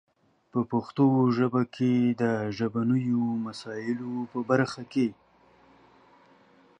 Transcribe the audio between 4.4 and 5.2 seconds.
برخه کې